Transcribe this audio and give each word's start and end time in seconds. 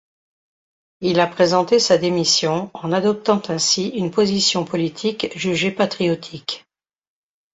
Il 1.01 1.19
a 1.19 1.27
présenté 1.27 1.77
sa 1.77 1.99
démission 1.99 2.71
en 2.73 2.91
adoptant 2.91 3.39
ainsi 3.49 3.89
une 3.89 4.09
position 4.09 4.65
politique 4.65 5.27
jugé 5.37 5.69
patriotique. 5.69 6.65